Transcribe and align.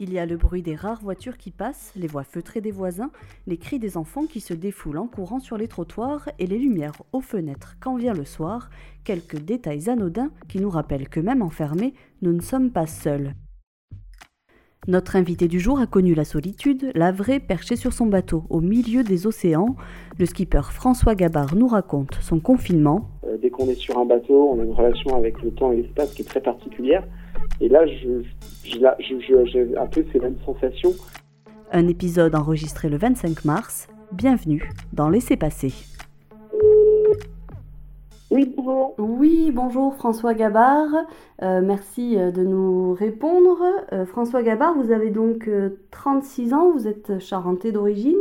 Il 0.00 0.12
y 0.12 0.20
a 0.20 0.26
le 0.26 0.36
bruit 0.36 0.62
des 0.62 0.76
rares 0.76 1.02
voitures 1.02 1.36
qui 1.36 1.50
passent, 1.50 1.92
les 1.96 2.06
voix 2.06 2.22
feutrées 2.22 2.60
des 2.60 2.70
voisins, 2.70 3.10
les 3.48 3.56
cris 3.56 3.80
des 3.80 3.96
enfants 3.96 4.26
qui 4.26 4.38
se 4.38 4.54
défoulent 4.54 4.98
en 4.98 5.08
courant 5.08 5.40
sur 5.40 5.58
les 5.58 5.66
trottoirs 5.66 6.28
et 6.38 6.46
les 6.46 6.56
lumières 6.56 7.02
aux 7.12 7.20
fenêtres 7.20 7.74
quand 7.80 7.96
vient 7.96 8.14
le 8.14 8.24
soir, 8.24 8.70
quelques 9.02 9.40
détails 9.40 9.90
anodins 9.90 10.30
qui 10.48 10.60
nous 10.60 10.70
rappellent 10.70 11.08
que 11.08 11.18
même 11.18 11.42
enfermés, 11.42 11.94
nous 12.22 12.32
ne 12.32 12.40
sommes 12.40 12.70
pas 12.70 12.86
seuls. 12.86 13.34
Notre 14.86 15.16
invité 15.16 15.48
du 15.48 15.58
jour 15.58 15.80
a 15.80 15.88
connu 15.88 16.14
la 16.14 16.24
solitude, 16.24 16.92
la 16.94 17.10
vraie 17.10 17.40
perché 17.40 17.74
sur 17.74 17.92
son 17.92 18.06
bateau 18.06 18.44
au 18.50 18.60
milieu 18.60 19.02
des 19.02 19.26
océans. 19.26 19.74
Le 20.16 20.26
skipper 20.26 20.70
François 20.70 21.16
Gabard 21.16 21.56
nous 21.56 21.66
raconte 21.66 22.14
son 22.20 22.38
confinement. 22.38 23.10
Euh, 23.24 23.36
dès 23.36 23.50
qu'on 23.50 23.68
est 23.68 23.74
sur 23.74 23.98
un 23.98 24.04
bateau, 24.04 24.50
on 24.52 24.60
a 24.60 24.62
une 24.62 24.74
relation 24.74 25.16
avec 25.16 25.42
le 25.42 25.50
temps 25.50 25.72
et 25.72 25.82
l'espace 25.82 26.14
qui 26.14 26.22
est 26.22 26.24
très 26.24 26.40
particulière. 26.40 27.02
Et 27.60 27.68
là, 27.68 27.86
j'ai 27.86 29.76
un 29.76 29.86
peu 29.86 30.04
ces 30.12 30.18
mêmes 30.18 30.38
sensations. 30.44 30.94
Un 31.72 31.88
épisode 31.88 32.34
enregistré 32.34 32.88
le 32.88 32.96
25 32.96 33.44
mars. 33.44 33.88
Bienvenue 34.12 34.70
dans 34.92 35.10
Laissez 35.10 35.36
passer. 35.36 35.72
Oui, 38.30 38.52
bonjour. 38.56 38.94
Oui, 38.98 39.50
bonjour 39.54 39.94
François 39.94 40.34
Gabard. 40.34 40.88
Euh, 41.42 41.60
merci 41.62 42.18
euh, 42.18 42.30
de 42.30 42.42
nous 42.42 42.92
répondre. 42.92 43.62
Euh, 43.92 44.04
François 44.04 44.42
Gabard, 44.42 44.74
vous 44.74 44.92
avez 44.92 45.10
donc 45.10 45.50
36 45.90 46.52
ans, 46.52 46.70
vous 46.70 46.86
êtes 46.86 47.18
charentais 47.20 47.72
d'origine, 47.72 48.18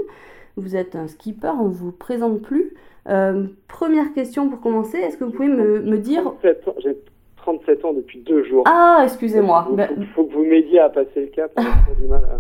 vous 0.55 0.75
êtes 0.75 0.95
un 0.95 1.07
skipper, 1.07 1.53
on 1.59 1.67
ne 1.67 1.73
vous 1.73 1.91
présente 1.91 2.41
plus. 2.41 2.73
première 3.67 4.13
question 4.13 4.49
pour 4.49 4.61
commencer, 4.61 4.97
est-ce 4.97 5.17
que 5.17 5.25
vous 5.25 5.31
pouvez 5.31 5.49
me, 5.49 5.81
me 5.81 5.97
dire... 5.97 6.33
37 7.47 7.85
ans 7.85 7.93
depuis 7.93 8.19
deux 8.19 8.43
jours. 8.43 8.63
Ah, 8.67 8.99
excusez-moi. 9.03 9.67
Il 9.69 9.77
ben, 9.77 9.89
faut, 10.13 10.25
que 10.25 10.33
vous 10.33 10.43
m'aidiez 10.43 10.79
à 10.79 10.89
passer 10.89 11.21
le 11.21 11.27
cap. 11.27 11.51
J'ai 11.57 12.01
du 12.01 12.07
mal 12.09 12.21
à, 12.25 12.39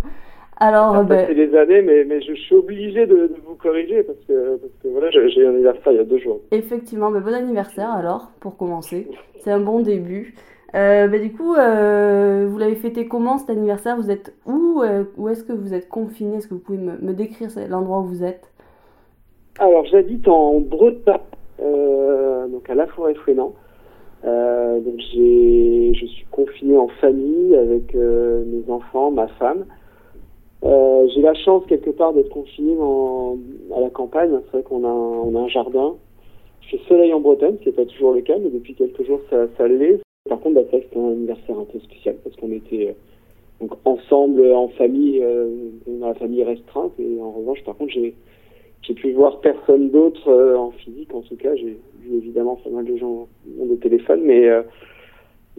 Alors, 0.65 1.03
ben... 1.03 1.21
passer 1.21 1.33
les 1.33 1.55
années, 1.55 1.81
mais, 1.81 2.03
mais 2.03 2.19
je, 2.21 2.33
suis 2.33 2.55
obligé 2.55 3.05
de, 3.05 3.31
vous 3.45 3.55
corriger 3.55 4.03
parce 4.03 4.19
que, 4.27 4.57
parce 4.57 4.73
que 4.83 4.87
voilà, 4.89 5.09
j'ai 5.11 5.45
un 5.45 5.51
anniversaire 5.51 5.93
il 5.93 5.95
y 5.95 5.99
a 5.99 6.03
deux 6.03 6.17
jours. 6.17 6.41
Effectivement, 6.51 7.09
ben, 7.09 7.21
bon 7.21 7.33
anniversaire 7.33 7.91
alors, 7.91 8.31
pour 8.41 8.57
commencer. 8.57 9.07
C'est 9.39 9.51
un 9.51 9.61
bon 9.61 9.79
début. 9.79 10.35
Euh, 10.75 11.07
ben, 11.07 11.21
du 11.21 11.31
coup, 11.31 11.55
euh, 11.55 12.45
vous 12.49 12.57
l'avez 12.57 12.75
fêté 12.75 13.07
comment 13.07 13.37
cet 13.37 13.51
anniversaire? 13.51 13.95
Vous 13.95 14.11
êtes 14.11 14.35
où 14.45 14.81
euh, 14.83 15.05
Où 15.15 15.29
est-ce 15.29 15.45
que 15.45 15.53
vous 15.53 15.73
êtes 15.73 15.87
confiné? 15.87 16.37
Est-ce 16.37 16.49
que 16.49 16.55
vous 16.55 16.59
pouvez 16.59 16.79
me, 16.79 16.97
me 16.97 17.13
décrire 17.13 17.49
l'endroit 17.69 17.99
où 17.99 18.07
vous 18.07 18.25
êtes? 18.25 18.51
Alors, 19.59 19.85
j'habite 19.85 20.27
en 20.27 20.59
Bretagne, 20.59 21.21
donc 21.59 22.69
à 22.69 22.75
La 22.75 22.87
Forêt-Fouenant. 22.87 23.53
Euh, 24.27 24.79
donc 24.81 24.99
je 24.99 26.05
suis 26.05 26.25
confiné 26.31 26.77
en 26.77 26.87
famille 26.87 27.55
avec 27.55 27.95
euh, 27.95 28.43
mes 28.45 28.69
enfants, 28.71 29.11
ma 29.11 29.27
femme. 29.27 29.65
Euh, 30.63 31.07
j'ai 31.13 31.21
la 31.21 31.33
chance 31.33 31.63
quelque 31.67 31.91
part 31.91 32.13
d'être 32.13 32.29
confiné 32.29 32.75
à 33.75 33.79
la 33.79 33.89
campagne. 33.89 34.31
C'est 34.45 34.57
vrai 34.57 34.63
qu'on 34.63 34.83
a, 34.83 34.91
on 34.91 35.35
a 35.35 35.39
un 35.39 35.47
jardin. 35.47 35.95
Je 36.61 36.75
fais 36.75 36.83
soleil 36.87 37.13
en 37.13 37.21
Bretagne, 37.21 37.55
ce 37.59 37.63
qui 37.63 37.69
n'est 37.69 37.75
pas 37.75 37.85
toujours 37.85 38.11
le 38.11 38.21
cas, 38.21 38.37
mais 38.37 38.49
depuis 38.49 38.75
quelques 38.75 39.05
jours 39.05 39.21
ça, 39.29 39.67
l'est. 39.67 40.01
Par 40.27 40.39
contre, 40.41 40.55
bah, 40.55 40.61
c'était 40.69 40.97
un 40.97 41.11
anniversaire 41.11 41.57
un 41.57 41.63
peu 41.63 41.79
spécial 41.79 42.15
parce 42.23 42.35
qu'on 42.35 42.51
était 42.51 42.95
donc 43.61 43.71
ensemble 43.85 44.51
en 44.51 44.67
famille, 44.69 45.23
dans 45.87 46.07
la 46.07 46.15
famille 46.15 46.43
restreinte. 46.43 46.91
Et 46.99 47.21
en 47.21 47.31
revanche, 47.31 47.63
par 47.63 47.77
contre, 47.77 47.93
j'ai 47.93 48.13
j'ai 48.83 48.93
pu 48.93 49.11
voir 49.11 49.41
personne 49.41 49.89
d'autre 49.89 50.31
en 50.55 50.71
physique. 50.71 51.13
En 51.13 51.21
tout 51.21 51.35
cas, 51.35 51.55
j'ai 51.55 51.77
évidemment 52.11 52.55
pas 52.55 52.69
mal 52.69 52.85
de 52.85 52.95
gens 52.97 53.27
ont 53.59 53.65
des 53.65 53.77
téléphones, 53.77 54.21
mais 54.23 54.47
euh, 54.47 54.61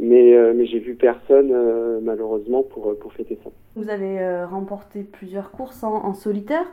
mais, 0.01 0.37
euh, 0.37 0.53
mais 0.55 0.65
j'ai 0.67 0.79
vu 0.79 0.95
personne 0.95 1.51
euh, 1.53 1.99
malheureusement 2.01 2.63
pour, 2.63 2.97
pour 2.99 3.13
fêter 3.13 3.37
ça. 3.43 3.51
Vous 3.75 3.91
avez 3.91 4.45
remporté 4.45 5.03
plusieurs 5.03 5.51
courses 5.51 5.83
en, 5.83 6.15
solitaire. 6.15 6.67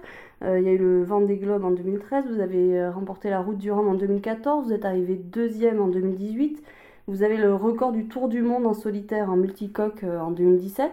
il 0.43 0.61
y 0.61 0.67
a 0.67 0.71
eu 0.71 0.77
le 0.77 1.03
Vendée 1.03 1.37
Globe 1.37 1.65
en 1.65 1.71
2013, 1.71 2.25
vous 2.29 2.39
avez 2.39 2.87
remporté 2.89 3.29
la 3.29 3.41
Route 3.41 3.57
du 3.57 3.71
Rhum 3.71 3.87
en 3.87 3.95
2014, 3.95 4.67
vous 4.67 4.73
êtes 4.73 4.85
arrivé 4.85 5.15
deuxième 5.15 5.81
en 5.81 5.87
2018, 5.87 6.63
vous 7.07 7.23
avez 7.23 7.37
le 7.37 7.53
record 7.53 7.91
du 7.91 8.07
Tour 8.07 8.27
du 8.27 8.41
Monde 8.41 8.65
en 8.65 8.73
solitaire 8.73 9.31
en 9.31 9.37
multicoque 9.37 10.03
en 10.03 10.31
2017. 10.31 10.91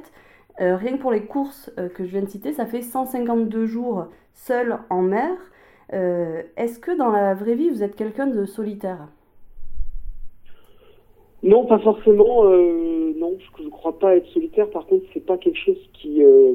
rien 0.59 0.97
que 0.97 1.01
pour 1.01 1.13
les 1.13 1.25
courses 1.25 1.71
que 1.95 2.05
je 2.05 2.11
viens 2.11 2.23
de 2.23 2.29
citer, 2.29 2.53
ça 2.53 2.67
fait 2.67 2.83
152 2.83 3.67
jours 3.67 4.07
seul 4.35 4.79
en 4.91 5.03
mer. 5.03 5.31
Euh, 5.93 6.43
est-ce 6.57 6.79
que 6.79 6.97
dans 6.97 7.11
la 7.11 7.35
vraie 7.35 7.55
vie, 7.55 7.69
vous 7.69 7.83
êtes 7.83 7.97
quelqu'un 7.97 8.27
de 8.27 8.45
solitaire? 8.45 9.09
Non, 11.43 11.67
pas 11.67 11.79
forcément. 11.81 12.47
Euh, 12.47 13.13
non, 13.17 13.37
je 13.59 13.65
ne 13.65 13.69
crois 13.69 13.99
pas 13.99 14.17
être 14.17 14.27
solitaire. 14.29 14.71
Par 14.71 14.87
contre, 14.87 15.05
c'est 15.13 15.25
pas 15.25 15.37
quelque 15.37 15.59
chose 15.59 15.91
qui, 15.93 16.23
euh, 16.23 16.55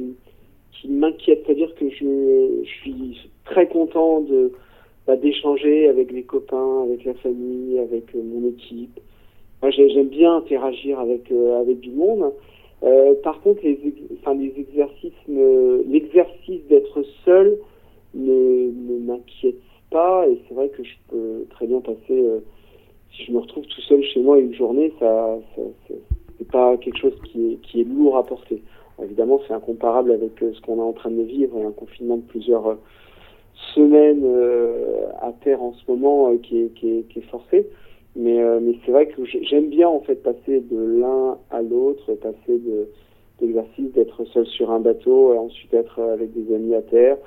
qui 0.71 0.89
m'inquiète. 0.89 1.43
C'est-à-dire 1.45 1.73
que 1.75 1.89
je, 1.89 2.63
suis 2.63 3.29
très 3.45 3.67
content 3.67 4.21
de 4.21 4.53
bah, 5.05 5.17
d'échanger 5.17 5.87
avec 5.87 6.11
les 6.11 6.23
copains, 6.23 6.83
avec 6.83 7.05
la 7.05 7.13
famille, 7.15 7.79
avec 7.79 8.13
mon 8.15 8.49
équipe. 8.49 8.99
J'aime 9.69 10.07
bien 10.07 10.37
interagir 10.37 10.99
avec 10.99 11.31
avec 11.31 11.79
du 11.79 11.91
monde. 11.91 12.31
par 13.23 13.41
contre, 13.41 13.61
les, 13.63 13.79
enfin, 14.19 14.35
les 14.35 14.53
exercices, 14.57 15.13
l'exercice 15.27 16.65
d'être 16.69 17.03
seul 17.25 17.57
ne, 18.17 18.99
m'inquiète 18.99 19.61
pas. 19.89 20.27
Et 20.27 20.39
c'est 20.47 20.53
vrai 20.53 20.69
que 20.69 20.83
je 20.83 20.93
peux 21.09 21.45
très 21.49 21.67
bien 21.67 21.79
passer 21.81 21.99
euh, 22.11 22.39
si 23.13 23.25
je 23.25 23.31
me 23.31 23.39
retrouve 23.39 23.65
tout 23.65 23.81
seul 23.81 24.03
chez 24.03 24.21
moi 24.21 24.37
une 24.37 24.53
journée 24.53 24.91
ça, 24.99 25.37
ça, 25.55 25.61
c'est 25.87 26.47
pas 26.51 26.77
quelque 26.77 26.97
chose 26.97 27.17
qui 27.25 27.53
est, 27.53 27.55
qui 27.61 27.81
est 27.81 27.83
lourd 27.83 28.17
à 28.17 28.23
porter. 28.23 28.61
Évidemment 29.01 29.39
c'est 29.47 29.53
incomparable 29.53 30.11
avec 30.11 30.41
euh, 30.43 30.53
ce 30.53 30.61
qu'on 30.61 30.77
est 30.77 30.81
en 30.81 30.93
train 30.93 31.11
de 31.11 31.21
vivre. 31.21 31.57
Un 31.65 31.71
confinement 31.71 32.17
de 32.17 32.23
plusieurs 32.23 32.67
euh, 32.67 32.75
semaines 33.73 34.25
à 35.19 35.31
terre 35.43 35.61
en 35.63 35.73
ce 35.73 35.91
moment 35.91 36.35
qui, 36.37 36.61
est, 36.61 36.73
qui, 36.75 36.89
est, 36.89 37.07
qui, 37.09 37.19
est, 37.19 37.29
forcé. 37.29 37.67
Mais, 38.15 38.39
mais 38.61 38.75
c'est 38.85 38.91
vrai 38.91 39.07
que 39.07 39.23
j'aime 39.25 39.69
bien 39.69 39.87
en 39.87 39.99
fait 40.01 40.15
passer 40.15 40.61
de 40.61 40.99
l'un 40.99 41.37
à 41.49 41.61
l'autre 41.61 42.13
passer 42.15 42.57
de 42.59 42.87
d'exercice 43.39 43.91
d'être 43.93 44.25
seul 44.25 44.45
sur 44.47 44.71
un 44.71 44.79
bateau 44.79 45.37
ensuite 45.37 45.73
être 45.73 45.99
avec 46.01 46.33
des 46.33 46.55
amis 46.55 46.73
à 46.73 46.81
terre 46.81 47.17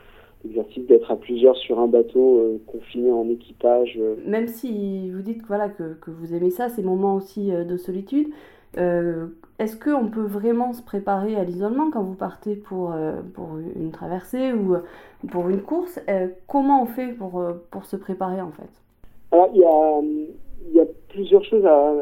l'exercice 0.45 0.87
d'être 0.87 1.11
à 1.11 1.17
plusieurs 1.17 1.57
sur 1.57 1.79
un 1.81 1.87
bateau 1.87 2.39
euh, 2.39 2.59
confiné 2.67 3.11
en 3.13 3.29
équipage. 3.29 3.99
Euh. 4.01 4.17
Même 4.27 4.49
si 4.49 5.11
vous 5.11 5.23
dites 5.23 5.43
voilà, 5.47 5.69
que, 5.69 5.95
que 6.01 6.11
vous 6.11 6.35
aimez 6.35 6.51
ça, 6.51 6.69
ces 6.69 6.83
moments 6.83 7.17
aussi 7.17 7.53
euh, 7.53 7.65
de 7.65 7.77
solitude, 7.77 8.29
est-ce 9.59 9.77
qu'on 9.77 10.07
peut 10.07 10.21
vraiment 10.23 10.73
se 10.73 10.81
préparer 10.81 11.35
à 11.35 11.43
l'isolement 11.43 11.91
quand 11.91 12.05
vous 12.05 12.15
partez 12.15 12.55
pour, 12.55 12.95
pour 13.35 13.59
une 13.75 13.91
traversée 13.91 14.53
ou 14.53 14.77
pour 15.29 15.49
une 15.49 15.61
course? 15.61 15.99
Comment 16.47 16.85
on 16.85 16.87
fait 16.87 17.09
pour, 17.09 17.43
pour 17.73 17.85
se 17.85 17.97
préparer 17.97 18.41
en 18.41 18.53
fait? 18.53 18.71
Alors 19.33 19.51
il 19.53 19.61
y 19.61 19.65
a, 19.65 20.01
il 20.69 20.77
y 20.77 20.81
a 20.81 20.87
plusieurs 21.09 21.43
choses 21.43 21.67
à, 21.67 21.93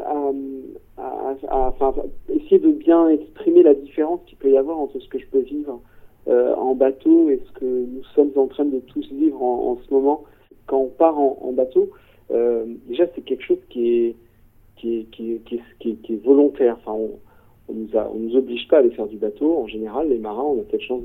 à, 0.97 1.33
à, 1.47 1.73
à 1.79 1.93
essayer 2.29 2.59
de 2.59 2.71
bien 2.71 3.09
exprimer 3.09 3.63
la 3.63 3.73
différence 3.73 4.19
qu'il 4.27 4.37
peut 4.37 4.51
y 4.51 4.57
avoir 4.57 4.77
entre 4.77 4.99
ce 4.99 5.09
que 5.09 5.17
je 5.17 5.25
peux 5.25 5.39
vivre 5.39 5.81
euh, 6.27 6.53
en 6.55 6.75
bateau 6.75 7.29
et 7.29 7.41
ce 7.47 7.59
que 7.59 7.65
nous 7.65 8.03
sommes 8.15 8.31
en 8.35 8.47
train 8.47 8.65
de 8.65 8.79
tous 8.79 9.07
vivre 9.11 9.41
en, 9.41 9.77
ce 9.77 9.93
moment. 9.93 10.23
Quand 10.67 10.79
on 10.79 10.87
part 10.89 11.17
en, 11.17 11.51
bateau, 11.53 11.89
euh, 12.31 12.65
déjà 12.87 13.05
c'est 13.15 13.21
quelque 13.21 13.43
chose 13.43 13.59
qui 13.69 14.15
est 14.83 16.23
volontaire. 16.23 16.77
Enfin, 16.79 16.93
on, 16.93 17.11
on 17.69 18.19
nous 18.19 18.35
oblige 18.35 18.67
pas 18.67 18.77
à 18.77 18.79
aller 18.79 18.91
faire 18.91 19.07
du 19.07 19.17
bateau. 19.17 19.57
En 19.57 19.67
général, 19.67 20.09
les 20.09 20.17
marins, 20.17 20.43
on 20.43 20.59
a 20.59 20.63
cette 20.71 20.81
chance 20.81 21.01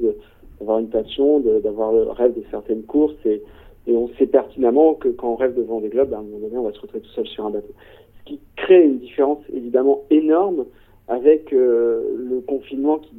d'avoir 0.59 0.79
une 0.79 0.89
passion, 0.89 1.41
d'avoir 1.41 1.93
le 1.93 2.11
rêve 2.11 2.35
de 2.35 2.43
certaines 2.51 2.83
courses 2.83 3.15
et, 3.25 3.43
on 3.87 4.09
sait 4.19 4.27
pertinemment 4.27 4.95
que 4.95 5.11
quand 5.11 5.33
on 5.33 5.37
rêve 5.37 5.55
devant 5.55 5.79
des 5.79 5.91
globes, 5.91 6.15
à 6.15 6.19
un 6.19 6.23
moment 6.23 6.39
donné, 6.39 6.57
on 6.57 6.63
va 6.63 6.73
se 6.73 6.81
retrouver 6.81 7.03
tout 7.03 7.11
seul 7.11 7.27
sur 7.27 7.45
un 7.45 7.51
bateau. 7.51 7.75
Ce 8.21 8.25
qui 8.25 8.41
crée 8.57 8.83
une 8.83 8.99
différence 8.99 9.41
évidemment 9.53 10.05
énorme 10.09 10.65
avec 11.07 11.53
euh, 11.53 12.03
le 12.17 12.41
confinement 12.41 12.97
qui 12.97 13.15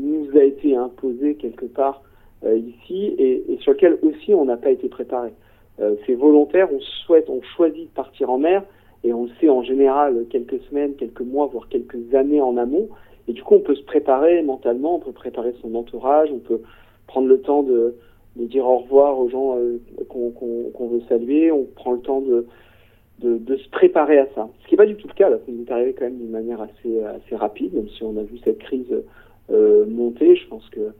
nous 0.00 0.36
a 0.38 0.44
été 0.44 0.76
imposé 0.76 1.34
quelque 1.34 1.66
part 1.66 2.02
euh, 2.44 2.56
ici 2.56 3.14
et, 3.18 3.58
sur 3.60 3.72
lequel 3.72 3.98
aussi 4.02 4.32
on 4.34 4.44
n'a 4.44 4.56
pas 4.56 4.70
été 4.70 4.88
préparé. 4.88 5.30
Euh, 5.80 5.96
c'est 6.06 6.14
volontaire, 6.14 6.68
on 6.72 6.80
souhaite, 6.80 7.28
on 7.28 7.42
choisit 7.56 7.90
de 7.90 7.94
partir 7.94 8.30
en 8.30 8.38
mer 8.38 8.62
et 9.04 9.12
on 9.12 9.24
le 9.24 9.30
sait 9.40 9.48
en 9.48 9.62
général 9.62 10.26
quelques 10.30 10.60
semaines, 10.68 10.94
quelques 10.94 11.20
mois, 11.20 11.46
voire 11.46 11.68
quelques 11.68 12.14
années 12.14 12.40
en 12.40 12.56
amont. 12.56 12.88
Et 13.28 13.32
du 13.32 13.42
coup, 13.42 13.54
on 13.54 13.60
peut 13.60 13.74
se 13.74 13.84
préparer 13.84 14.42
mentalement, 14.42 14.96
on 14.96 14.98
peut 15.00 15.12
préparer 15.12 15.54
son 15.60 15.74
entourage, 15.74 16.30
on 16.32 16.38
peut 16.38 16.60
prendre 17.06 17.28
le 17.28 17.40
temps 17.40 17.62
de, 17.62 17.94
dire 18.36 18.66
au 18.66 18.78
revoir 18.78 19.18
aux 19.18 19.28
gens 19.28 19.56
euh, 19.56 19.78
qu'on 20.08 20.88
veut 20.88 21.02
saluer, 21.08 21.52
on 21.52 21.64
prend 21.64 21.92
le 21.92 22.00
temps 22.00 22.20
de, 22.20 22.46
se 23.22 23.68
préparer 23.70 24.18
à 24.18 24.26
ça. 24.34 24.48
Ce 24.62 24.68
qui 24.68 24.74
n'est 24.74 24.78
pas 24.78 24.86
du 24.86 24.96
tout 24.96 25.08
le 25.08 25.14
cas, 25.14 25.28
là, 25.28 25.36
ça 25.36 25.52
nous 25.52 25.64
est 25.64 25.70
arrivé 25.70 25.92
quand 25.92 26.06
même 26.06 26.16
d'une 26.16 26.30
manière 26.30 26.60
assez, 26.60 27.36
rapide, 27.36 27.74
même 27.74 27.88
si 27.90 28.02
on 28.02 28.16
a 28.16 28.22
vu 28.22 28.38
cette 28.44 28.58
crise 28.58 28.86
monter. 29.50 30.36
Je 30.36 30.46
pense 30.48 30.68
que, 30.70 30.92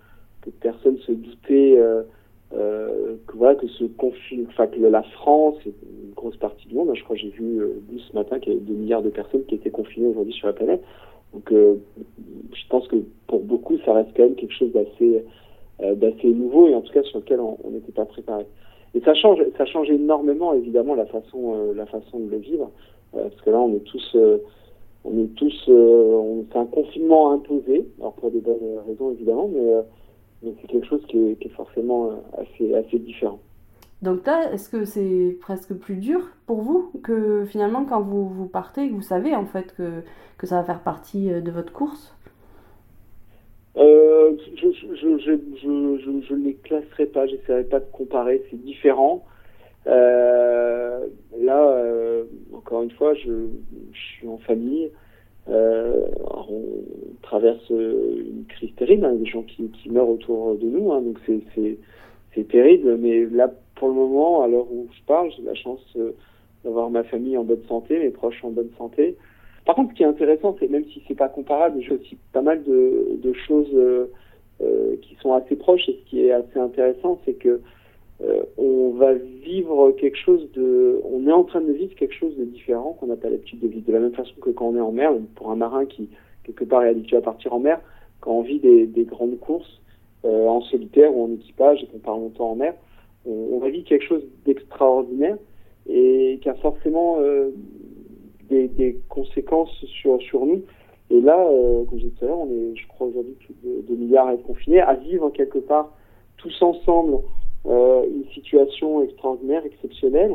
que 0.43 0.51
personne 0.51 0.99
se 0.99 1.13
doutait 1.13 1.77
euh, 1.79 2.03
euh, 2.53 3.17
que 3.27 3.37
voilà 3.37 3.55
que 3.55 3.67
enfin 4.49 4.67
que 4.67 4.81
la 4.81 5.03
France 5.03 5.57
une 5.65 6.15
grosse 6.15 6.37
partie 6.37 6.67
du 6.67 6.75
monde, 6.75 6.91
hein, 6.91 6.95
je 6.95 7.05
crois 7.05 7.17
que 7.17 7.23
j'ai 7.23 7.31
vu 7.31 7.61
ce 7.97 8.15
matin 8.15 8.39
qu'il 8.41 8.53
y 8.53 8.57
avait 8.57 8.65
2 8.65 8.75
milliards 8.75 9.03
de 9.03 9.11
personnes 9.11 9.45
qui 9.45 9.55
étaient 9.55 9.71
confinées 9.71 10.09
aujourd'hui 10.09 10.35
sur 10.35 10.47
la 10.47 10.53
planète. 10.53 10.83
Donc 11.33 11.49
je 11.53 12.69
pense 12.69 12.89
que 12.89 12.97
pour 13.29 13.41
beaucoup, 13.41 13.79
ça 13.85 13.95
reste 13.95 14.11
quand 14.17 14.25
même 14.25 14.35
quelque 14.35 14.55
chose 14.55 14.73
d'assez 14.73 15.25
d'assez 15.79 16.27
nouveau 16.27 16.67
et 16.69 16.75
en 16.75 16.81
tout 16.81 16.93
cas 16.93 17.05
sur 17.05 17.21
lequel 17.21 17.39
on 17.41 17.71
n'était 17.71 17.93
pas 17.93 18.05
préparé. 18.05 18.45
Et 18.95 19.01
ça 19.01 19.15
change, 19.15 19.39
ça 19.57 19.65
change 19.65 19.89
énormément 19.89 20.53
évidemment 20.53 20.97
la 20.97 21.07
façon, 21.07 21.73
la 21.75 21.87
façon 21.87 22.19
de 22.19 22.31
le 22.31 22.39
vivre, 22.39 22.73
parce 23.13 23.41
que 23.43 23.51
là 23.51 23.61
on 23.61 23.73
est 23.77 23.85
tous, 23.85 24.17
on 25.05 25.19
est 25.19 25.35
tous, 25.35 25.69
on 25.69 26.45
c'est 26.51 26.59
un 26.59 26.67
confinement 26.67 27.33
imposé, 27.33 27.87
alors 27.99 28.15
pour 28.15 28.31
des 28.31 28.41
bonnes 28.41 28.79
raisons 28.87 29.13
évidemment, 29.13 29.49
mais, 29.53 29.73
mais 30.43 30.55
c'est 30.61 30.69
quelque 30.69 30.87
chose 30.87 31.05
qui 31.09 31.19
est, 31.19 31.37
qui 31.41 31.49
est 31.49 31.53
forcément 31.53 32.11
assez, 32.39 32.75
assez 32.75 32.99
différent. 32.99 33.39
Donc 34.03 34.27
là, 34.27 34.51
est-ce 34.53 34.71
que 34.71 34.85
c'est 34.85 35.37
presque 35.41 35.75
plus 35.75 35.97
dur 35.97 36.23
pour 36.47 36.63
vous 36.63 36.91
que 37.03 37.45
finalement 37.45 37.85
quand 37.85 38.01
vous, 38.01 38.29
vous 38.29 38.47
partez, 38.47 38.89
que 38.89 38.95
vous 38.95 39.03
savez 39.03 39.35
en 39.37 39.45
fait 39.45 39.75
que, 39.77 40.03
que 40.39 40.47
ça 40.47 40.57
va 40.57 40.65
faire 40.65 40.83
partie 40.83 41.31
euh, 41.31 41.41
de 41.41 41.51
votre 41.51 41.73
course? 41.73 42.17
Euh, 43.77 44.37
Je 44.57 44.67
ne 44.67 44.73
je, 44.73 45.37
je, 45.63 46.21
je, 46.29 46.35
les 46.35 46.55
classerai 46.55 47.07
pas, 47.07 47.27
j'essaierai 47.27 47.65
pas 47.65 47.81
de 47.81 47.87
comparer, 47.93 48.43
c'est 48.51 48.61
différent. 48.63 49.25
Euh, 49.87 51.07
là, 51.39 51.69
euh, 51.69 52.25
encore 52.53 52.83
une 52.83 52.91
fois, 52.91 53.15
je, 53.15 53.49
suis 53.93 54.29
en 54.29 54.39
famille. 54.39 54.91
Euh, 55.49 56.07
on 56.49 56.63
traverse 57.23 57.71
une 57.71 58.45
crise 58.49 58.75
terrible, 58.77 59.05
hein, 59.05 59.15
des 59.15 59.27
gens 59.27 59.43
qui, 59.43 59.71
meurent 59.91 60.09
autour 60.09 60.55
de 60.57 60.67
nous, 60.67 60.93
hein, 60.93 61.01
donc 61.01 61.19
c'est 61.27 62.49
terrible. 62.49 62.97
Mais 62.99 63.25
là, 63.27 63.51
pour 63.75 63.89
le 63.89 63.95
moment, 63.95 64.43
à 64.43 64.49
l'heure 64.49 64.71
où 64.71 64.87
je 64.93 65.03
parle, 65.07 65.31
j'ai 65.37 65.43
la 65.43 65.55
chance 65.55 65.81
d'avoir 66.65 66.91
ma 66.91 67.03
famille 67.05 67.37
en 67.37 67.45
bonne 67.45 67.65
santé, 67.69 67.99
mes 67.99 68.11
proches 68.11 68.45
en 68.45 68.51
bonne 68.51 68.71
santé. 68.77 69.17
Par 69.65 69.75
contre, 69.75 69.91
ce 69.91 69.97
qui 69.97 70.03
est 70.03 70.07
intéressant, 70.07 70.57
c'est 70.61 70.69
même 70.69 70.85
si 70.85 71.03
c'est 71.09 71.15
pas 71.15 71.29
comparable, 71.29 71.81
j'ai 71.81 71.93
aussi 71.93 72.17
pas 72.33 72.43
mal 72.43 72.63
de, 72.65 73.33
choses 73.47 73.75
qui 75.03 75.17
sont 75.23 75.33
assez 75.33 75.57
proches. 75.57 75.89
Et 75.89 75.99
ce 76.05 76.11
qui 76.11 76.27
est 76.27 76.33
assez 76.33 76.59
intéressant, 76.59 77.19
c'est 77.25 77.35
que 77.35 77.61
on 78.59 78.91
va 78.91 79.15
vivre 79.15 79.93
quelque 79.93 80.19
chose 80.19 80.47
de, 80.53 81.01
on 81.05 81.27
est 81.27 81.33
en 81.33 81.45
train 81.45 81.61
de 81.61 81.73
vivre 81.73 81.95
quelque 81.95 82.15
chose 82.15 82.37
de 82.37 82.45
différent 82.45 82.97
qu'on 82.99 83.07
n'a 83.07 83.17
pas 83.17 83.31
l'habitude 83.31 83.61
de 83.61 83.69
vivre. 83.69 83.87
De 83.87 83.93
la 83.93 84.01
même 84.01 84.13
façon 84.13 84.35
que 84.41 84.51
quand 84.51 84.67
on 84.69 84.77
est 84.77 84.81
en 84.81 84.93
mer, 84.93 85.13
pour 85.37 85.51
un 85.51 85.57
marin 85.57 85.87
qui 85.87 86.11
quelque 86.45 86.65
part 86.65 86.83
est 86.83 86.91
habitué 86.91 87.17
à 87.17 87.23
partir 87.23 87.55
en 87.55 87.61
mer, 87.61 87.81
quand 88.21 88.33
on 88.33 88.43
vit 88.43 88.59
des, 88.59 88.87
des 88.87 89.05
grandes 89.05 89.39
courses 89.39 89.81
en 90.23 90.61
solitaire 90.63 91.17
ou 91.17 91.25
en 91.25 91.33
équipage 91.33 91.83
et 91.83 91.87
qu'on 91.87 91.99
part 91.99 92.19
longtemps 92.19 92.51
en 92.51 92.57
mer, 92.57 92.75
on, 93.27 93.59
va 93.59 93.69
vivre 93.69 93.87
quelque 93.87 94.05
chose 94.05 94.23
d'extraordinaire 94.45 95.37
et 95.89 96.39
qui 96.43 96.49
a 96.49 96.55
forcément 96.55 97.19
euh, 97.21 97.51
des, 98.49 98.99
conséquences 99.09 99.85
sur, 99.87 100.47
nous. 100.47 100.63
Et 101.11 101.21
là, 101.21 101.39
euh, 101.39 101.85
comme 101.85 101.99
je 101.99 102.05
disais 102.05 102.17
tout 102.19 102.25
à 102.25 102.29
l'heure, 102.29 102.41
on 102.41 102.51
est, 102.51 102.77
je 102.77 102.87
crois, 102.89 103.09
aujourd'hui 103.09 103.35
plus 103.35 103.55
de 103.65 103.83
2 103.89 103.95
milliards 103.95 104.29
à 104.29 104.35
être 104.35 104.43
confinés, 104.43 104.81
à 104.81 104.95
vivre 104.95 105.31
quelque 105.31 105.59
part 105.59 105.93
tous 106.37 106.63
ensemble 106.63 107.15
euh, 107.15 107.19
une 107.67 108.25
situation 108.33 109.03
extraordinaire, 109.03 109.65
exceptionnelle. 109.65 110.33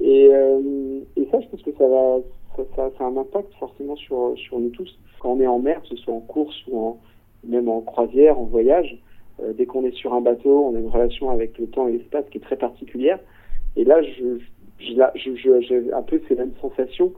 Et, 0.00 0.28
euh, 0.32 1.00
et 1.16 1.28
ça, 1.30 1.40
je 1.40 1.48
pense 1.48 1.62
que 1.62 1.72
ça 1.78 1.86
va, 1.86 2.18
ça, 2.56 2.62
ça, 2.74 2.90
ça, 2.98 3.04
a 3.04 3.06
un 3.06 3.16
impact 3.16 3.52
forcément 3.58 3.96
sur, 3.96 4.34
sur 4.36 4.58
nous 4.58 4.70
tous. 4.70 4.98
Quand 5.20 5.32
on 5.32 5.40
est 5.40 5.46
en 5.46 5.58
mer, 5.58 5.80
que 5.82 5.88
ce 5.88 5.96
soit 5.96 6.14
en 6.14 6.20
course 6.20 6.56
ou 6.68 6.78
en, 6.78 6.98
même 7.44 7.68
en 7.68 7.80
croisière, 7.80 8.38
en 8.38 8.44
voyage, 8.44 8.98
euh, 9.40 9.52
dès 9.52 9.66
qu'on 9.66 9.84
est 9.84 9.94
sur 9.94 10.14
un 10.14 10.20
bateau, 10.20 10.66
on 10.66 10.74
a 10.74 10.78
une 10.78 10.88
relation 10.88 11.30
avec 11.30 11.58
le 11.58 11.66
temps 11.66 11.88
et 11.88 11.92
l'espace 11.92 12.24
qui 12.30 12.38
est 12.38 12.42
très 12.42 12.56
particulière. 12.56 13.18
Et 13.76 13.84
là, 13.84 14.02
je, 14.02 14.38
je, 14.78 14.94
je, 15.14 15.60
j'ai 15.60 15.92
un 15.92 16.02
peu 16.02 16.20
ces 16.28 16.34
mêmes 16.34 16.54
sensations. 16.60 17.12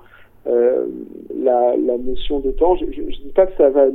Euh, 0.47 0.87
la, 1.35 1.77
la, 1.77 1.99
notion 1.99 2.41
de 2.41 2.53
temps, 2.53 2.77
je 2.77 2.85
ne 2.85 2.91
dis 2.91 3.33
pas 3.35 3.47
que 3.47 3.57
ça 3.57 3.69
va 3.69 3.87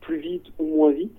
plus 0.00 0.18
vite 0.18 0.46
ou 0.58 0.64
moins 0.64 0.90
vite, 0.90 1.16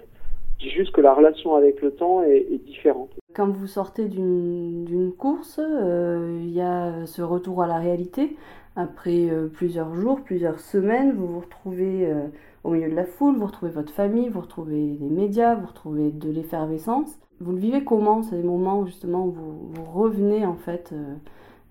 je 0.59 0.65
dis 0.65 0.71
juste 0.71 0.91
que 0.91 1.01
la 1.01 1.13
relation 1.13 1.55
avec 1.55 1.81
le 1.81 1.91
temps 1.91 2.23
est, 2.23 2.45
est 2.51 2.65
différente. 2.65 3.09
Quand 3.33 3.49
vous 3.49 3.67
sortez 3.67 4.09
d'une 4.09 5.13
course, 5.17 5.59
euh, 5.63 6.39
il 6.41 6.51
y 6.51 6.59
a 6.59 7.05
ce 7.05 7.21
retour 7.21 7.61
à 7.61 7.67
la 7.67 7.77
réalité. 7.77 8.35
Après 8.75 9.29
euh, 9.29 9.47
plusieurs 9.47 9.95
jours, 9.95 10.19
plusieurs 10.21 10.59
semaines, 10.59 11.13
vous 11.13 11.27
vous 11.27 11.39
retrouvez 11.39 12.07
euh, 12.07 12.27
au 12.65 12.71
milieu 12.71 12.89
de 12.89 12.95
la 12.95 13.05
foule, 13.05 13.35
vous 13.37 13.45
retrouvez 13.45 13.71
votre 13.71 13.93
famille, 13.93 14.27
vous 14.27 14.41
retrouvez 14.41 14.97
les 14.99 15.09
médias, 15.09 15.55
vous 15.55 15.67
retrouvez 15.67 16.11
de 16.11 16.29
l'effervescence. 16.29 17.19
Vous 17.39 17.53
le 17.53 17.57
vivez 17.57 17.83
comment 17.85 18.21
ces 18.21 18.41
moments 18.43 18.79
où 18.79 19.31
vous, 19.31 19.69
vous 19.69 19.85
revenez 19.93 20.45
en 20.45 20.55
fait 20.55 20.93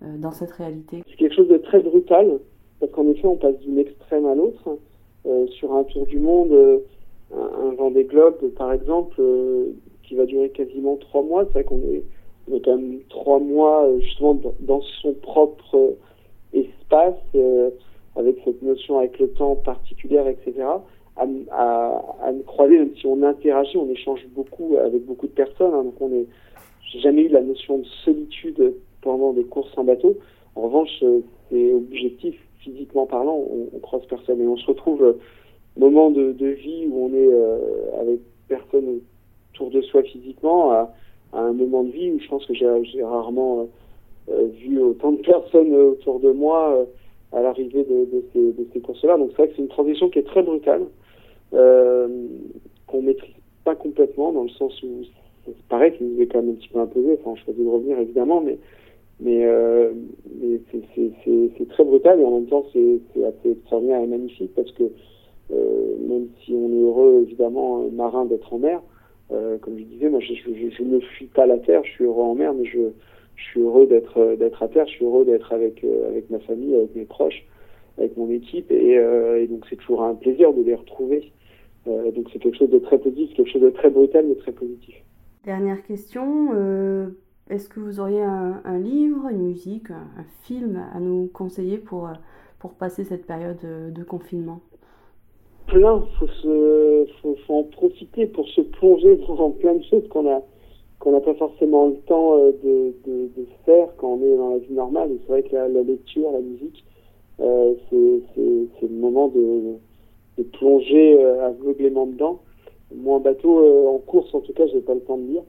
dans 0.02 0.32
cette 0.32 0.50
réalité? 0.52 1.04
C'est 1.08 1.16
quelque 1.16 1.34
chose 1.34 1.48
de 1.48 1.58
très 1.58 1.80
brutal 1.80 2.38
parce 2.80 2.90
qu'en 2.92 3.06
effet 3.08 3.26
on 3.26 3.36
passe 3.36 3.58
d'une 3.60 3.78
extrême 3.78 4.26
à 4.26 4.34
l'autre. 4.34 4.78
Sur 5.50 5.74
un 5.74 5.84
tour 5.84 6.06
du 6.06 6.18
monde, 6.18 6.50
un, 7.32 7.68
un 7.68 7.74
Vendée 7.74 8.04
Globe 8.04 8.48
par 8.56 8.72
exemple, 8.72 9.22
qui 10.10 10.16
va 10.16 10.26
durer 10.26 10.50
quasiment 10.50 10.96
trois 10.96 11.22
mois, 11.22 11.44
c'est 11.44 11.52
vrai 11.52 11.64
qu'on 11.64 11.78
est, 11.78 12.02
on 12.50 12.58
quand 12.58 12.76
même 12.76 12.98
trois 13.08 13.38
mois 13.38 13.88
justement 14.00 14.36
dans, 14.58 14.80
son 15.00 15.12
propre 15.14 15.94
espace 16.52 17.14
avec 18.16 18.36
cette 18.44 18.60
notion 18.60 18.98
avec 18.98 19.20
le 19.20 19.30
temps 19.30 19.54
particulière, 19.54 20.26
etc., 20.26 20.52
à, 21.16 21.26
à, 21.52 22.04
à 22.24 22.32
me 22.32 22.42
croiser, 22.42 22.78
même 22.78 22.96
si 22.96 23.06
on 23.06 23.22
interagit, 23.22 23.76
on 23.76 23.88
échange 23.88 24.26
beaucoup 24.34 24.76
avec 24.84 25.04
beaucoup 25.04 25.28
de 25.28 25.32
personnes. 25.32 25.74
Hein, 25.74 25.84
donc 25.84 26.00
on 26.00 26.10
est, 26.12 26.26
jamais 26.98 27.22
eu 27.22 27.28
la 27.28 27.42
notion 27.42 27.78
de 27.78 27.86
solitude 28.04 28.74
pendant 29.02 29.32
des 29.32 29.44
courses 29.44 29.72
en 29.76 29.84
bateau. 29.84 30.16
En 30.56 30.62
revanche, 30.62 31.04
c'est 31.50 31.72
objectif, 31.72 32.34
physiquement 32.58 33.06
parlant, 33.06 33.36
on, 33.36 33.68
on 33.76 33.78
croise 33.78 34.02
personne 34.06 34.40
et 34.40 34.46
on 34.48 34.56
se 34.56 34.66
retrouve 34.66 35.04
euh, 35.04 35.12
moment 35.76 36.10
de, 36.10 36.46
vie 36.46 36.88
où 36.90 37.06
on 37.06 37.14
est 37.14 37.32
euh, 37.32 38.00
avec 38.00 38.20
personne 38.48 39.00
de 39.68 39.82
soi 39.82 40.02
physiquement 40.02 40.72
à, 40.72 40.90
un 41.34 41.52
moment 41.52 41.84
de 41.84 41.90
vie 41.90 42.10
où 42.12 42.18
je 42.18 42.28
pense 42.28 42.46
que 42.46 42.54
j'ai 42.54 43.02
rarement 43.02 43.68
euh, 44.30 44.46
vu 44.58 44.80
autant 44.80 45.12
de 45.12 45.18
personnes 45.22 45.74
autour 45.74 46.20
de 46.20 46.32
moi 46.32 46.86
à 47.32 47.42
l'arrivée 47.42 47.84
de, 47.84 48.16
de, 48.16 48.24
ces, 48.32 48.52
de 48.52 48.66
ces 48.72 48.80
courses-là. 48.80 49.18
Donc 49.18 49.30
c'est 49.30 49.42
vrai 49.42 49.48
que 49.48 49.56
c'est 49.56 49.62
une 49.62 49.68
transition 49.68 50.08
qui 50.08 50.18
est 50.18 50.26
très 50.26 50.42
brutale, 50.42 50.86
euh, 51.52 52.08
qu'on 52.86 53.02
maîtrise 53.02 53.34
pas 53.64 53.74
complètement, 53.74 54.32
dans 54.32 54.44
le 54.44 54.48
sens 54.48 54.82
où 54.82 55.02
c'est 55.44 55.56
pareil 55.68 55.92
qu'il 55.92 56.08
nous 56.08 56.22
est 56.22 56.26
quand 56.26 56.40
même 56.42 56.52
un 56.52 56.54
petit 56.54 56.68
peu 56.68 56.80
imposé. 56.80 57.18
Enfin, 57.20 57.34
je 57.36 57.44
choisis 57.44 57.62
de 57.62 57.68
revenir 57.68 57.98
évidemment, 57.98 58.40
mais 58.40 58.58
mais, 59.22 59.44
euh, 59.44 59.92
c'est 60.94 61.68
très 61.68 61.84
brutal 61.84 62.20
et 62.20 62.24
en 62.24 62.30
même 62.32 62.46
temps 62.46 62.64
c'est 62.72 63.00
assez 63.22 63.50
extraordinaire 63.50 64.00
et 64.00 64.06
magnifique 64.06 64.52
parce 64.54 64.72
que 64.72 64.84
euh, 65.52 65.94
même 66.08 66.28
si 66.42 66.52
on 66.54 66.70
est 66.70 66.82
heureux 66.82 67.24
évidemment 67.26 67.84
marin 67.92 68.24
d'être 68.24 68.52
en 68.52 68.58
mer, 68.58 68.80
euh, 69.32 69.58
comme 69.58 69.78
je 69.78 69.84
disais, 69.84 70.08
moi 70.08 70.20
je, 70.20 70.82
ne 70.82 71.00
fuis 71.00 71.26
pas 71.26 71.46
la 71.46 71.58
terre, 71.58 71.82
je 71.84 71.90
suis 71.90 72.04
heureux 72.04 72.24
en 72.24 72.34
mer, 72.34 72.52
mais 72.54 72.64
je, 72.64 72.78
suis 73.36 73.60
heureux 73.60 73.86
d'être 73.86 74.36
d'être 74.38 74.62
à 74.62 74.68
terre, 74.68 74.86
je 74.86 74.92
suis 74.92 75.04
heureux 75.04 75.24
d'être 75.24 75.52
avec 75.52 75.82
euh, 75.84 76.08
avec 76.08 76.28
ma 76.30 76.40
famille, 76.40 76.74
avec 76.74 76.94
mes 76.94 77.04
proches, 77.04 77.46
avec 77.96 78.16
mon 78.16 78.28
équipe, 78.30 78.70
et, 78.70 78.98
euh, 78.98 79.46
donc 79.46 79.64
c'est 79.70 79.76
toujours 79.76 80.02
un 80.02 80.14
plaisir 80.14 80.52
de 80.52 80.62
les 80.62 80.74
retrouver. 80.74 81.32
Euh, 81.86 82.10
donc 82.12 82.28
c'est 82.32 82.38
quelque 82.38 82.58
chose 82.58 82.70
de 82.70 82.78
très 82.78 82.98
positif, 82.98 83.34
quelque 83.34 83.50
chose 83.50 83.62
de 83.62 83.70
très 83.70 83.90
brutal 83.90 84.26
mais 84.28 84.34
très 84.34 84.52
positif. 84.52 84.94
Dernière 85.44 85.82
question, 85.84 86.50
euh, 86.54 87.08
est-ce 87.48 87.68
que 87.68 87.80
vous 87.80 88.00
auriez 88.00 88.22
un, 88.22 88.78
livre, 88.78 89.28
une 89.30 89.42
musique, 89.42 89.90
un, 89.90 90.24
film 90.42 90.82
à 90.94 91.00
nous 91.00 91.30
conseiller 91.32 91.78
pour 91.78 92.10
passer 92.78 93.04
cette 93.04 93.26
période 93.26 93.56
de, 93.62 93.90
de 93.90 94.04
confinement? 94.04 94.60
Plein, 95.70 96.04
faut 96.18 96.26
se, 96.26 97.06
faut, 97.22 97.36
en 97.48 97.62
profiter 97.62 98.26
pour 98.26 98.48
se 98.48 98.60
plonger 98.60 99.16
dans 99.28 99.50
plein 99.52 99.74
de 99.74 99.84
choses 99.84 100.06
qu'on 100.08 100.28
a 100.28 100.42
qu'on 100.98 101.12
n'a 101.12 101.20
pas 101.20 101.34
forcément 101.34 101.86
le 101.86 101.96
temps 102.06 102.36
euh, 102.36 102.52
de, 102.64 103.46
faire 103.64 103.88
quand 103.96 104.18
on 104.20 104.22
est 104.22 104.36
dans 104.36 104.50
la 104.50 104.58
vie 104.58 104.72
normale. 104.72 105.10
C'est 105.20 105.32
vrai 105.32 105.42
que 105.42 105.54
la, 105.54 105.68
lecture, 105.68 106.30
la 106.32 106.40
musique, 106.40 106.84
euh, 107.40 107.74
c'est 107.88 108.82
le 108.82 108.94
moment 108.94 109.28
de, 109.28 109.76
de 110.38 110.42
plonger 110.42 111.22
euh, 111.22 111.46
aveuglément 111.46 112.06
dedans. 112.06 112.40
Moi, 112.94 113.16
en 113.16 113.20
bateau, 113.20 113.88
en 113.88 113.98
course, 113.98 114.34
en 114.34 114.40
tout 114.40 114.52
cas, 114.52 114.66
j'ai 114.66 114.80
pas 114.80 114.94
le 114.94 115.00
temps 115.00 115.16
de 115.16 115.26
lire. 115.26 115.42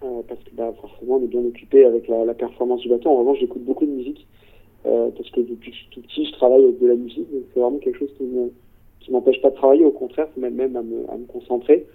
Parce 0.00 0.42
que 0.44 0.50
bah, 0.54 0.72
forcément, 0.80 1.16
on 1.16 1.24
est 1.24 1.28
bien 1.28 1.44
occupé 1.44 1.84
avec 1.84 2.08
la, 2.08 2.34
performance 2.34 2.80
du 2.80 2.88
bateau. 2.88 3.10
En 3.10 3.18
revanche, 3.18 3.38
j'écoute 3.40 3.62
beaucoup 3.62 3.86
de 3.86 3.90
musique. 3.90 4.26
Parce 4.82 5.30
que 5.30 5.40
depuis 5.40 5.70
que 5.70 5.76
je 5.76 5.82
suis 5.82 5.90
tout 5.90 6.00
petit, 6.00 6.26
je 6.26 6.32
travaille 6.32 6.64
avec 6.64 6.80
de 6.80 6.86
la 6.86 6.94
musique. 6.94 7.26
C'est 7.52 7.60
vraiment 7.60 7.78
quelque 7.78 7.98
chose 7.98 8.12
qui 8.16 8.24
me 8.24 8.50
qui 9.04 9.12
m'empêche 9.12 9.40
pas 9.40 9.50
de 9.50 9.56
travailler. 9.56 9.84
Au 9.84 9.90
contraire, 9.90 10.26
ça 10.34 10.40
m'aide 10.40 10.54
même 10.54 10.76
à 10.76 10.82
me, 10.82 11.26
concentrer. 11.26 11.86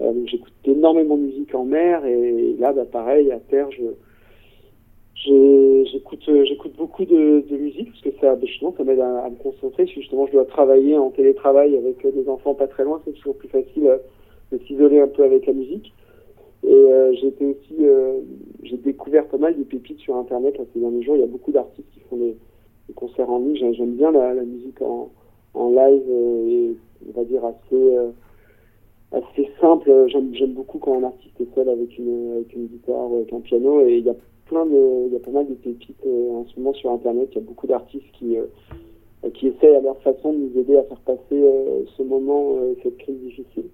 Euh, 0.00 0.12
donc 0.12 0.26
j'écoute 0.26 0.52
énormément 0.64 1.16
de 1.16 1.22
musique 1.22 1.54
en 1.54 1.64
mer 1.64 2.04
et 2.04 2.56
là, 2.58 2.72
bah, 2.72 2.84
pareil, 2.84 3.30
à 3.30 3.38
terre, 3.38 3.70
je 3.70 3.84
j'écoute 5.26 6.28
j'écoute 6.44 6.72
beaucoup 6.76 7.04
de, 7.04 7.44
musique 7.56 7.90
parce 7.90 8.00
que 8.02 8.20
ça 8.20 8.34
bah, 8.34 8.46
justement 8.46 8.74
ça 8.76 8.84
m'aide 8.84 9.00
à, 9.00 9.28
me 9.30 9.36
concentrer. 9.36 9.86
Si 9.86 9.94
justement 9.94 10.26
je 10.26 10.32
dois 10.32 10.44
travailler 10.44 10.98
en 10.98 11.10
télétravail 11.10 11.76
avec 11.76 12.02
des 12.06 12.28
enfants 12.28 12.54
pas 12.54 12.66
très 12.66 12.84
loin. 12.84 13.00
C'est 13.04 13.12
toujours 13.12 13.36
plus 13.36 13.48
facile 13.48 13.86
euh, 13.86 13.98
de 14.52 14.58
s'isoler 14.66 15.00
un 15.00 15.08
peu 15.08 15.22
avec 15.22 15.46
la 15.46 15.52
musique. 15.52 15.92
Et 16.66 16.72
euh, 16.72 17.12
j'ai 17.14 17.34
euh, 17.82 18.20
découvert 18.84 19.26
pas 19.28 19.36
mal 19.36 19.56
de 19.56 19.64
pépites 19.64 20.00
sur 20.00 20.16
internet 20.16 20.58
ces 20.72 20.80
derniers 20.80 21.02
jours. 21.02 21.16
Il 21.16 21.20
y 21.20 21.24
a 21.24 21.28
beaucoup 21.28 21.52
d'artistes 21.52 21.88
qui 21.92 22.00
font 22.00 22.16
des, 22.16 22.36
des, 22.88 22.94
concerts 22.94 23.30
en 23.30 23.38
ligne. 23.38 23.74
J'aime 23.74 23.94
bien 23.94 24.10
la, 24.10 24.32
la, 24.32 24.42
musique 24.42 24.80
en, 24.80 25.10
en 25.54 25.70
live 25.70 26.02
euh, 26.08 26.48
et 26.48 26.76
on 27.08 27.12
va 27.18 27.24
dire, 27.24 27.44
assez, 27.44 27.96
assez 29.12 29.48
simple. 29.60 30.06
J'aime 30.08 30.52
beaucoup 30.52 30.78
quand 30.78 30.98
un 30.98 31.04
artiste 31.04 31.40
est 31.40 31.54
seul 31.54 31.68
avec 31.68 31.98
une, 31.98 32.32
avec 32.32 32.54
une 32.54 32.66
guitare, 32.66 33.12
avec 33.12 33.32
un 33.32 33.40
piano, 33.40 33.86
et 33.86 33.98
il 33.98 34.04
y 34.04 34.10
a 34.10 34.16
plein 34.46 34.64
de, 34.66 35.06
il 35.06 35.12
y 35.12 35.16
a 35.16 35.20
pas 35.20 35.30
mal 35.30 35.46
de 35.46 35.54
pépites 35.54 36.06
en 36.06 36.46
ce 36.46 36.58
moment 36.58 36.72
sur 36.74 36.90
Internet. 36.90 37.28
Il 37.32 37.34
y 37.36 37.38
a 37.38 37.44
beaucoup 37.44 37.66
d'artistes 37.66 38.10
qui 38.18 38.36
qui 39.32 39.48
essayent 39.48 39.76
à 39.76 39.80
leur 39.80 39.96
façon 40.02 40.34
de 40.34 40.38
nous 40.38 40.60
aider 40.60 40.76
à 40.76 40.82
faire 40.82 41.00
passer 41.00 41.42
ce 41.96 42.02
moment, 42.02 42.56
cette 42.82 42.98
crise 42.98 43.18
difficile. 43.20 43.70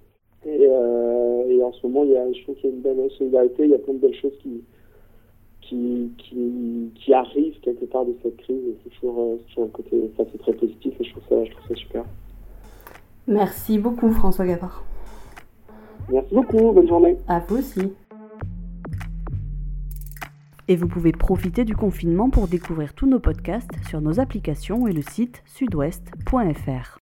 Et, 0.46 0.62
et, 0.62 1.62
en 1.62 1.72
ce 1.72 1.86
moment, 1.86 2.04
il 2.04 2.12
y 2.12 2.16
a, 2.16 2.32
je 2.32 2.42
trouve 2.44 2.54
qu'il 2.56 2.70
y 2.70 2.72
a 2.72 2.76
une 2.76 2.82
belle 2.82 3.10
solidarité, 3.18 3.64
il 3.64 3.70
y 3.70 3.74
a 3.74 3.78
plein 3.78 3.94
de 3.94 3.98
belles 3.98 4.14
choses 4.14 4.36
qui, 4.42 4.62
qui, 5.70 6.12
qui, 6.18 6.92
qui 6.96 7.14
arrive 7.14 7.54
quelque 7.60 7.84
part 7.84 8.04
de 8.04 8.14
cette 8.22 8.36
crise. 8.38 8.60
C'est 8.82 8.90
toujours, 8.90 9.20
euh, 9.20 9.36
toujours, 9.48 9.64
un 9.64 9.68
côté, 9.68 10.10
ça 10.16 10.24
c'est 10.30 10.38
très 10.38 10.52
positif 10.52 10.92
et 10.98 11.04
je 11.04 11.10
trouve 11.12 11.22
ça, 11.28 11.44
je 11.44 11.50
trouve 11.52 11.68
ça 11.68 11.74
super. 11.76 12.04
Merci 13.28 13.78
beaucoup 13.78 14.10
François 14.10 14.46
Gavard. 14.46 14.84
Merci 16.10 16.34
beaucoup, 16.34 16.72
bonne 16.72 16.88
journée. 16.88 17.16
À 17.28 17.38
vous 17.40 17.58
aussi. 17.58 17.92
Et 20.66 20.76
vous 20.76 20.88
pouvez 20.88 21.12
profiter 21.12 21.64
du 21.64 21.74
confinement 21.74 22.30
pour 22.30 22.48
découvrir 22.48 22.94
tous 22.94 23.06
nos 23.06 23.20
podcasts 23.20 23.70
sur 23.88 24.00
nos 24.00 24.18
applications 24.20 24.86
et 24.86 24.92
le 24.92 25.02
site 25.02 25.42
sudouest.fr. 25.46 26.99